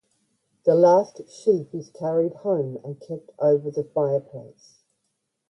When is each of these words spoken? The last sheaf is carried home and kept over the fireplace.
The 0.65 0.73
last 0.73 1.21
sheaf 1.29 1.75
is 1.75 1.91
carried 1.91 2.33
home 2.37 2.79
and 2.83 2.99
kept 2.99 3.29
over 3.37 3.69
the 3.69 3.83
fireplace. 3.83 4.79